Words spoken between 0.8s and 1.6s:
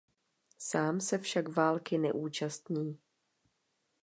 se však